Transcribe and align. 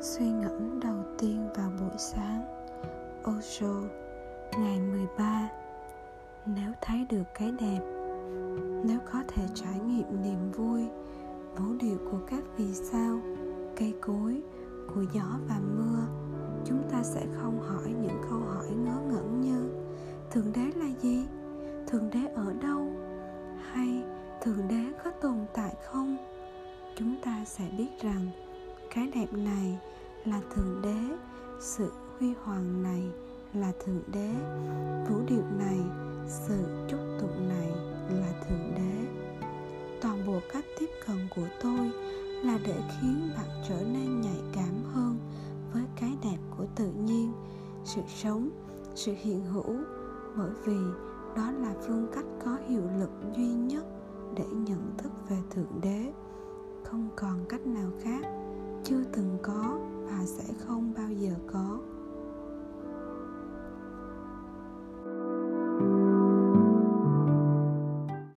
Suy 0.00 0.30
ngẫm 0.30 0.80
đầu 0.80 0.96
tiên 1.18 1.48
vào 1.54 1.70
buổi 1.80 1.98
sáng, 1.98 2.44
Osho, 3.30 3.74
Ngày 4.58 4.80
13 4.80 5.48
Nếu 6.46 6.72
thấy 6.80 7.06
được 7.10 7.22
cái 7.34 7.52
đẹp, 7.60 7.80
Nếu 8.84 8.98
có 9.12 9.22
thể 9.28 9.42
trải 9.54 9.80
nghiệm 9.80 10.22
niềm 10.22 10.52
vui 10.52 10.88
Vũ 11.56 11.74
điệu 11.80 11.98
của 12.10 12.18
các 12.30 12.42
vì 12.56 12.74
sao, 12.74 13.20
Cây 13.76 13.94
cối, 14.00 14.42
Của 14.94 15.04
gió 15.12 15.38
và 15.48 15.60
mưa, 15.76 16.06
Chúng 16.64 16.82
ta 16.92 17.02
sẽ 17.02 17.26
không 17.36 17.60
hỏi 17.60 17.94
những 18.02 18.22
câu 18.30 18.38
hỏi 18.38 18.70
ngớ 18.70 19.00
ngẩn 19.10 19.40
như, 19.40 19.70
Thượng 20.30 20.52
đế 20.52 20.80
là 20.80 20.88
gì? 21.00 21.26
Thượng 21.86 22.10
đế 22.10 22.20
ở 22.34 22.52
đâu? 22.62 22.92
Hay 23.72 24.02
Thượng 24.42 24.68
đế 24.68 24.84
có 25.04 25.10
tồn 25.10 25.38
tại 25.54 25.74
không? 25.84 26.16
Chúng 26.96 27.16
ta 27.24 27.44
sẽ 27.44 27.64
biết 27.78 27.90
rằng 28.00 28.30
cái 28.94 29.10
đẹp 29.14 29.32
này 29.32 29.78
là 30.24 30.40
thượng 30.54 30.82
đế. 30.82 31.16
Sự 31.60 31.92
huy 32.18 32.34
hoàng 32.42 32.82
này 32.82 33.02
là 33.54 33.72
thượng 33.84 34.02
đế. 34.12 34.30
Vũ 35.08 35.20
điệu 35.28 35.44
này, 35.58 35.78
sự 36.28 36.86
chúc 36.88 37.00
tụng 37.20 37.48
này 37.48 37.70
là 38.10 38.44
thượng 38.48 38.74
đế. 38.76 39.06
Toàn 40.00 40.26
bộ 40.26 40.40
cách 40.52 40.64
tiếp 40.78 40.90
cận 41.06 41.16
của 41.36 41.48
tôi 41.62 41.90
là 42.44 42.58
để 42.64 42.76
khiến 42.88 43.30
bạn 43.36 43.62
trở 43.68 43.82
nên 43.82 44.20
nhạy 44.20 44.40
cảm 44.54 44.82
hơn 44.94 45.18
với 45.72 45.82
cái 46.00 46.10
đẹp 46.24 46.38
của 46.58 46.64
tự 46.76 46.92
nhiên, 46.92 47.32
sự 47.84 48.00
sống, 48.08 48.50
sự 48.94 49.14
hiện 49.18 49.44
hữu. 49.44 49.76
Bởi 50.36 50.50
vì 50.64 50.78
đó 51.36 51.50
là 51.50 51.74
phương 51.86 52.08
cách 52.14 52.24
có 52.44 52.56
hiệu 52.68 52.82
lực 52.98 53.10
duy 53.36 53.48
nhất 53.48 53.84
để 54.36 54.44
nhận 54.44 54.94
thức 54.98 55.12
về 55.28 55.36
thượng 55.50 55.80
đế. 55.82 56.12
Không 56.84 57.08
còn 57.16 57.44
cách 57.48 57.66
nào 57.66 57.90
khác. 58.02 58.37
Chưa 58.88 59.04
từng 59.12 59.27